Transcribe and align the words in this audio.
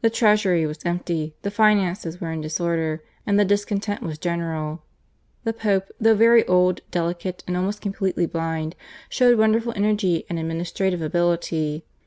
The 0.00 0.08
treasury 0.08 0.64
was 0.64 0.78
empty, 0.86 1.36
the 1.42 1.50
finances 1.50 2.22
were 2.22 2.32
in 2.32 2.40
disorder, 2.40 3.02
and 3.26 3.38
the 3.38 3.44
discontent 3.44 4.00
was 4.00 4.16
general. 4.16 4.80
The 5.44 5.52
Pope, 5.52 5.90
though 6.00 6.14
very 6.14 6.42
old, 6.46 6.80
delicate, 6.90 7.44
and 7.46 7.54
almost 7.54 7.82
completely 7.82 8.24
blind, 8.24 8.76
showed 9.10 9.36
wonderful 9.38 9.74
energy 9.76 10.24
and 10.30 10.38
administrative 10.38 11.02
ability. 11.02 11.84